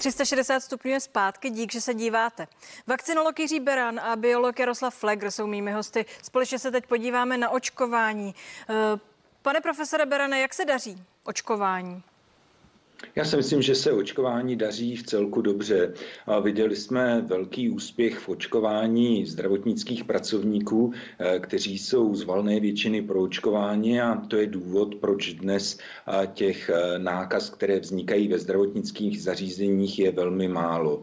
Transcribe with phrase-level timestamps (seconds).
[0.00, 2.48] 360 stupňů je zpátky, dík, že se díváte.
[2.86, 6.06] Vakcinolog Jiří Beran a biolog Jaroslav Flegr jsou mými hosty.
[6.22, 8.34] Společně se teď podíváme na očkování.
[8.68, 8.74] Eh,
[9.42, 12.02] pane profesore Berane, jak se daří očkování?
[13.16, 15.92] Já si myslím, že se očkování daří v celku dobře.
[16.26, 23.02] A viděli jsme velký úspěch v očkování zdravotnických pracovníků, eh, kteří jsou z valné většiny
[23.02, 28.38] pro očkování a to je důvod, proč dnes eh, těch eh, nákaz, které vznikají ve
[28.38, 31.02] zdravotnických zařízeních, je velmi málo.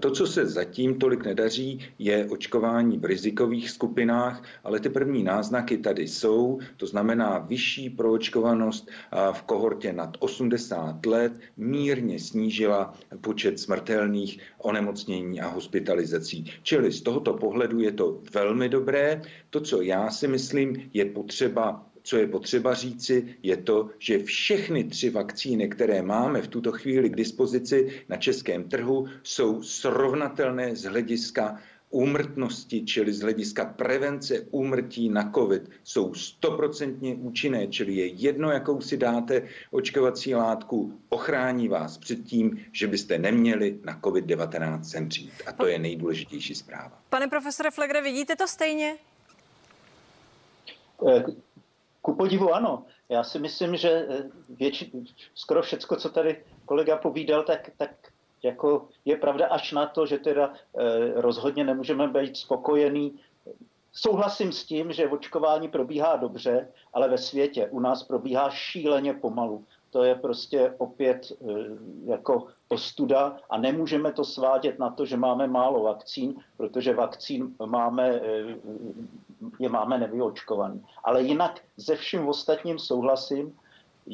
[0.00, 5.78] To, co se zatím tolik nedaří, je očkování v rizikových skupinách, ale ty první náznaky
[5.78, 8.88] tady jsou, to znamená vyšší proočkovanost
[9.32, 16.52] v kohortě nad 80 let, let mírně snížila počet smrtelných onemocnění a hospitalizací.
[16.62, 19.22] Čili z tohoto pohledu je to velmi dobré.
[19.50, 24.84] To, co já si myslím, je potřeba co je potřeba říci, je to, že všechny
[24.84, 30.84] tři vakcíny, které máme v tuto chvíli k dispozici na českém trhu, jsou srovnatelné z
[30.84, 31.58] hlediska
[31.92, 38.80] úmrtnosti, čili z hlediska prevence úmrtí na COVID, jsou stoprocentně účinné, čili je jedno, jakou
[38.80, 45.32] si dáte očkovací látku, ochrání vás před tím, že byste neměli na COVID-19 zemřít.
[45.46, 46.98] A to je nejdůležitější zpráva.
[47.10, 48.96] Pane profesore Flegre, vidíte to stejně?
[51.08, 51.24] Eh,
[52.02, 52.84] ku podivu ano.
[53.08, 54.92] Já si myslím, že eh, větši,
[55.34, 57.90] skoro všecko, co tady kolega povídal, tak, tak
[58.42, 63.18] jako je pravda až na to, že teda eh, rozhodně nemůžeme být spokojený.
[63.92, 69.64] Souhlasím s tím, že očkování probíhá dobře, ale ve světě u nás probíhá šíleně pomalu.
[69.90, 71.44] To je prostě opět eh,
[72.04, 78.10] jako ostuda a nemůžeme to svádět na to, že máme málo vakcín, protože vakcín máme,
[78.10, 78.56] eh,
[79.58, 80.84] je máme nevyočkovaný.
[81.04, 83.58] Ale jinak ze vším ostatním souhlasím.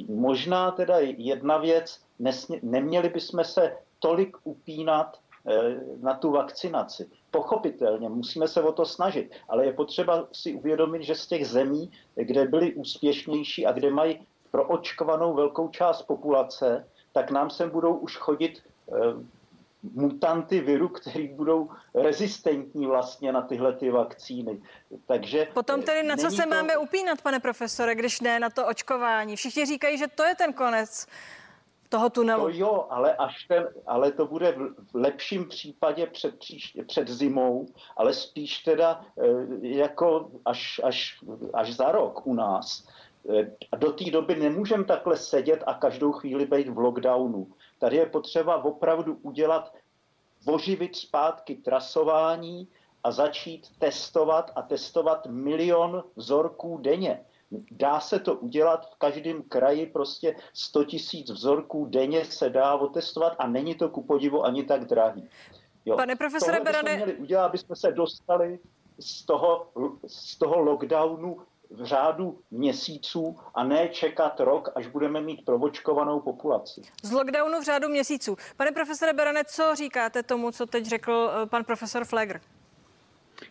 [0.08, 7.10] Možná teda jedna věc, nesmě, neměli bychom se tolik upínat eh, na tu vakcinaci.
[7.30, 11.90] Pochopitelně, musíme se o to snažit, ale je potřeba si uvědomit, že z těch zemí,
[12.14, 18.16] kde byli úspěšnější a kde mají proočkovanou velkou část populace, tak nám sem budou už
[18.16, 18.94] chodit eh,
[19.82, 24.62] mutanty viru, který budou rezistentní vlastně na tyhle ty vakcíny.
[25.06, 26.48] Takže Potom tedy na co se to...
[26.48, 29.36] máme upínat, pane profesore, když ne na to očkování?
[29.36, 31.06] Všichni říkají, že to je ten konec
[31.88, 32.42] toho tunelu.
[32.42, 36.34] To jo, ale, až ten, ale to bude v lepším případě před,
[36.86, 37.66] před zimou,
[37.96, 39.24] ale spíš teda eh,
[39.60, 42.86] jako až, až, až za rok u nás.
[43.72, 47.52] A do té doby nemůžeme takhle sedět a každou chvíli být v lockdownu.
[47.78, 49.74] Tady je potřeba opravdu udělat,
[50.46, 52.68] oživit zpátky trasování
[53.04, 57.24] a začít testovat a testovat milion vzorků denně.
[57.70, 63.34] Dá se to udělat v každém kraji, prostě 100 tisíc vzorků denně se dá otestovat
[63.38, 65.28] a není to ku podivu ani tak drahý.
[65.84, 65.96] Jo.
[65.96, 66.96] Pane profesore Berane...
[66.96, 68.58] měli udělat, aby jsme se dostali
[68.98, 69.70] z toho,
[70.06, 71.38] z toho lockdownu
[71.70, 76.82] v řádu měsíců a ne čekat rok, až budeme mít provočkovanou populaci.
[77.02, 78.36] Z lockdownu v řádu měsíců.
[78.56, 82.40] Pane profesore Berane, co říkáte tomu, co teď řekl eh, pan profesor Flegr?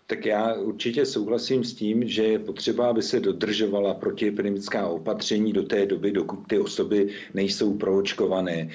[0.09, 5.63] Tak já určitě souhlasím s tím, že je potřeba, aby se dodržovala protiepidemická opatření do
[5.63, 8.69] té doby, dokud ty osoby nejsou proočkované.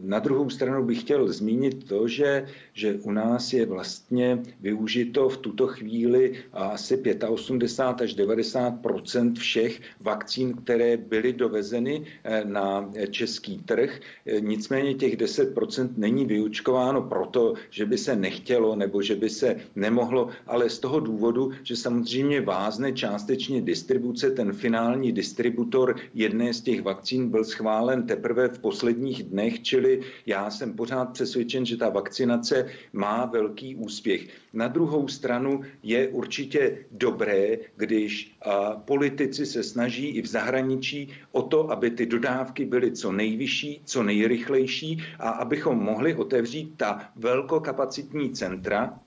[0.00, 5.36] Na druhou stranu bych chtěl zmínit to, že, že u nás je vlastně využito v
[5.36, 14.00] tuto chvíli asi 85 až 90% všech vakcín, které byly dovezeny eh, na český trh.
[14.40, 20.28] Nicméně těch 10% není vyučkováno proto, že by se nechtělo nebo že by se nemohlo
[20.57, 26.82] ale z toho důvodu, že samozřejmě vázne částečně distribuce, ten finální distributor jedné z těch
[26.82, 32.66] vakcín byl schválen teprve v posledních dnech, čili já jsem pořád přesvědčen, že ta vakcinace
[32.92, 34.28] má velký úspěch.
[34.52, 38.36] Na druhou stranu je určitě dobré, když
[38.84, 44.02] politici se snaží i v zahraničí o to, aby ty dodávky byly co nejvyšší, co
[44.02, 49.00] nejrychlejší a abychom mohli otevřít ta velkokapacitní centra,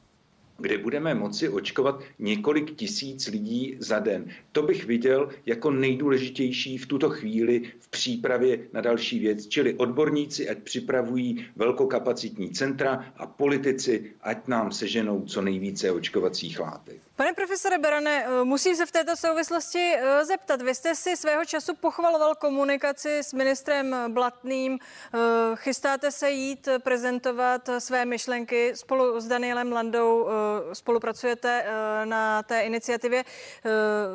[0.61, 4.29] kde budeme moci očkovat několik tisíc lidí za den.
[4.51, 10.49] To bych viděl jako nejdůležitější v tuto chvíli v přípravě na další věc, čili odborníci,
[10.49, 17.01] ať připravují velkokapacitní centra a politici, ať nám seženou co nejvíce očkovacích látek.
[17.15, 20.61] Pane profesore Berane, musím se v této souvislosti eh, zeptat.
[20.61, 24.79] Vy jste si svého času pochvaloval komunikaci s ministrem Blatným.
[24.79, 25.17] Eh,
[25.55, 30.31] chystáte se jít prezentovat své myšlenky spolu s Danielem Landou eh,
[30.73, 31.65] spolupracujete
[32.05, 33.23] na té iniciativě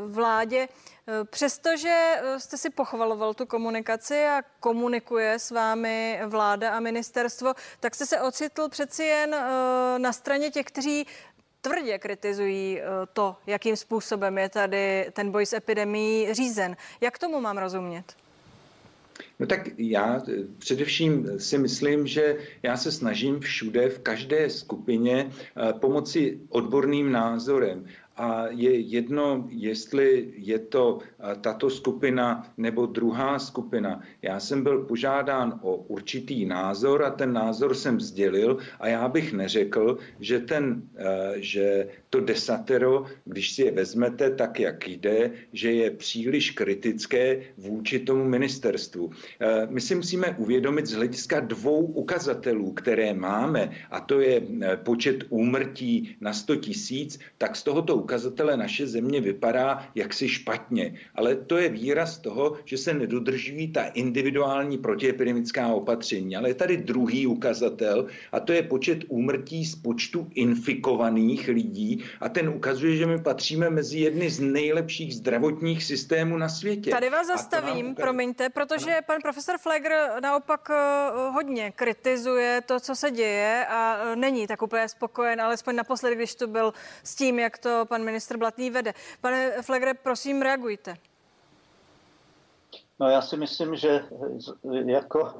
[0.06, 0.69] vládě.
[1.31, 8.06] Přestože jste si pochvaloval tu komunikaci a komunikuje s vámi vláda a ministerstvo, tak jste
[8.06, 9.37] se ocitl přeci jen
[9.99, 11.06] na straně těch, kteří
[11.61, 12.81] tvrdě kritizují
[13.12, 16.77] to, jakým způsobem je tady ten boj s epidemí řízen.
[17.00, 18.05] Jak tomu mám rozumět?
[19.41, 25.31] No tak já eh, především si myslím, že já se snažím všude, v každé skupině
[25.31, 27.87] eh, pomoci odborným názorem
[28.17, 30.99] a je jedno, jestli je to
[31.41, 34.03] tato skupina nebo druhá skupina.
[34.23, 39.33] Já jsem byl požádán o určitý názor a ten názor jsem sdělil a já bych
[39.33, 40.83] neřekl, že, ten,
[41.37, 47.99] že to desatero, když si je vezmete tak, jak jde, že je příliš kritické vůči
[47.99, 49.11] tomu ministerstvu.
[49.69, 54.43] My si musíme uvědomit z hlediska dvou ukazatelů, které máme, a to je
[54.76, 60.94] počet úmrtí na 100 tisíc, tak z tohoto ukazatele naše země vypadá jaksi špatně.
[61.14, 66.37] Ale to je výraz toho, že se nedodržují ta individuální protiepidemická opatření.
[66.37, 72.28] Ale je tady druhý ukazatel a to je počet úmrtí z počtu infikovaných lidí a
[72.28, 76.90] ten ukazuje, že my patříme mezi jedny z nejlepších zdravotních systémů na světě.
[76.90, 78.02] Tady vás zastavím, ukaz...
[78.02, 79.02] promiňte, protože ano.
[79.06, 84.63] pan profesor Flegr naopak eh, hodně kritizuje to, co se děje a eh, není tak
[84.63, 86.75] úplně spokojen, alespoň naposledy, když tu byl
[87.05, 88.95] s tím, jak to pan ministr Blatný vede.
[89.21, 90.97] Pane Flegre, prosím, reagujte.
[93.01, 94.05] No já si myslím, že
[94.87, 95.35] jako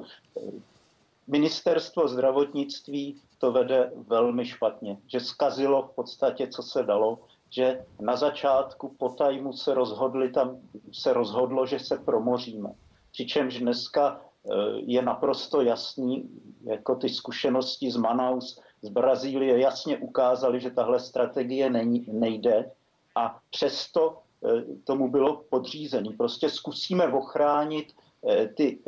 [1.27, 7.19] ministerstvo zdravotnictví to vede velmi špatně, že zkazilo v podstatě, co se dalo,
[7.49, 10.57] že na začátku po tajmu se rozhodli, tam
[10.91, 12.69] se rozhodlo, že se promoříme.
[13.17, 14.53] Přičemž dneska eh,
[14.85, 16.29] je naprosto jasný,
[16.63, 21.69] jako ty zkušenosti z Manaus, z Brazílie jasně ukázaly, že tahle strategie
[22.07, 22.71] nejde
[23.15, 26.13] a přesto eh, tomu bylo podřízený.
[26.13, 27.93] Prostě zkusíme ochránit
[28.29, 28.79] eh, ty,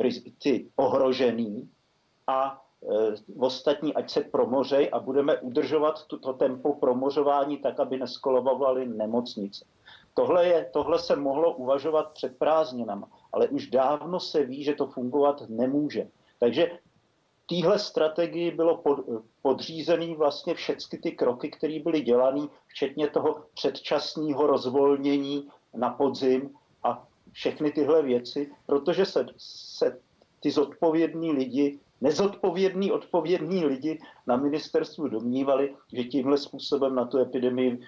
[0.42, 1.70] ty ohrožený
[2.26, 2.62] a
[3.38, 9.64] ostatní ať se promořej a budeme udržovat to tempo promořování tak, aby neskolovovaly nemocnice.
[10.14, 14.86] Tohle, je, tohle se mohlo uvažovat před prázdninama, ale už dávno se ví, že to
[14.86, 16.08] fungovat nemůže.
[16.38, 16.70] Takže
[17.48, 18.98] téhle strategii bylo pod,
[19.42, 27.06] podřízený vlastně všechny ty kroky, které byly dělané, včetně toho předčasného rozvolnění na podzim a
[27.32, 29.98] všechny tyhle věci, protože se, se
[30.40, 37.72] ty zodpovědní lidi nezodpovědní, odpovědní lidi na ministerstvu domnívali, že tímhle způsobem na tu epidemii
[37.72, 37.78] e,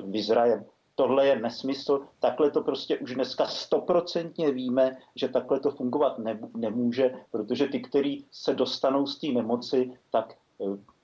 [0.00, 0.64] vyzrajem.
[1.00, 6.16] Tohle je nesmysl, takhle to prostě už dneska stoprocentně víme, že takhle to fungovat
[6.56, 10.36] nemůže, protože ty, kteří se dostanou z té nemoci, tak e,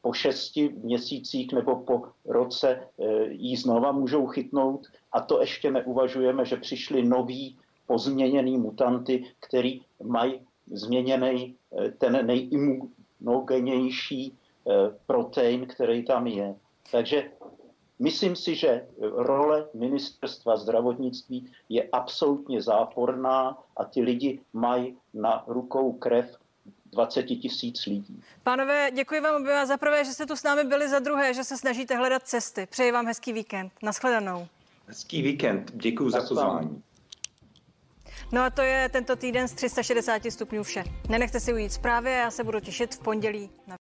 [0.03, 2.81] po šesti měsících nebo po roce e,
[3.29, 10.41] jí znova můžou chytnout a to ještě neuvažujeme, že přišly noví pozměněný mutanty, který mají
[10.67, 14.73] změněný eh, ten nejimunogenější eh,
[15.07, 16.55] protein, který tam je.
[16.93, 17.31] Takže
[17.99, 25.93] myslím si, že role ministerstva zdravotnictví je absolutně záporná a ty lidi mají na rukou
[25.93, 26.37] krev
[26.93, 28.23] 20 tisíc lidí.
[28.43, 31.45] Pánové, děkuji vám oběma za prvé, že jste tu s námi byli, za druhé, že
[31.45, 32.67] se snažíte hledat cesty.
[32.71, 33.73] Přeji vám hezký víkend.
[33.83, 34.47] Naschledanou.
[34.87, 35.73] Hezký víkend.
[35.75, 36.83] Děkuji za pozvání.
[38.33, 40.85] No a to je tento týden z 360 stupňů vše.
[41.09, 43.75] Nenechte si ujít zprávy a já se budu těšit v pondělí na